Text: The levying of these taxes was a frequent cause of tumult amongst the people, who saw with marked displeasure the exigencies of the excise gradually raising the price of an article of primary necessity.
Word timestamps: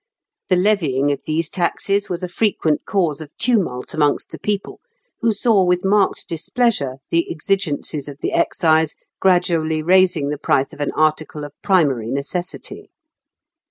The 0.49 0.55
levying 0.55 1.11
of 1.11 1.21
these 1.27 1.47
taxes 1.47 2.09
was 2.09 2.23
a 2.23 2.27
frequent 2.27 2.85
cause 2.87 3.21
of 3.21 3.37
tumult 3.37 3.93
amongst 3.93 4.31
the 4.31 4.39
people, 4.39 4.79
who 5.19 5.31
saw 5.31 5.63
with 5.63 5.85
marked 5.85 6.27
displeasure 6.27 6.95
the 7.11 7.29
exigencies 7.29 8.07
of 8.07 8.17
the 8.19 8.31
excise 8.31 8.95
gradually 9.19 9.83
raising 9.83 10.29
the 10.29 10.39
price 10.39 10.73
of 10.73 10.79
an 10.81 10.89
article 10.93 11.43
of 11.43 11.53
primary 11.61 12.09
necessity. 12.09 12.89